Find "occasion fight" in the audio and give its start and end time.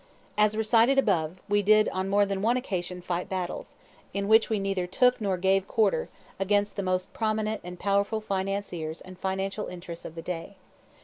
2.57-3.29